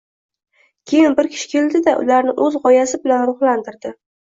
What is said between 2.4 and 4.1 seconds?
o‘z g‘oyasi bilan ruhlantirdi.